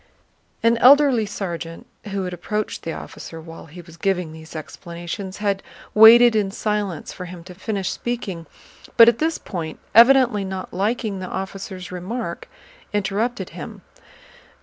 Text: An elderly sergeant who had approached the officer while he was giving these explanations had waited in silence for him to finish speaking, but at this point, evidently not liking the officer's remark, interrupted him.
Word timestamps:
An 0.63 0.77
elderly 0.77 1.27
sergeant 1.27 1.85
who 2.05 2.23
had 2.23 2.33
approached 2.33 2.81
the 2.81 2.91
officer 2.91 3.39
while 3.39 3.67
he 3.67 3.83
was 3.83 3.97
giving 3.97 4.33
these 4.33 4.55
explanations 4.55 5.37
had 5.37 5.61
waited 5.93 6.35
in 6.35 6.49
silence 6.49 7.13
for 7.13 7.25
him 7.25 7.43
to 7.43 7.53
finish 7.53 7.91
speaking, 7.91 8.47
but 8.97 9.07
at 9.07 9.19
this 9.19 9.37
point, 9.37 9.77
evidently 9.93 10.43
not 10.43 10.73
liking 10.73 11.19
the 11.19 11.27
officer's 11.29 11.91
remark, 11.91 12.49
interrupted 12.93 13.51
him. 13.51 13.83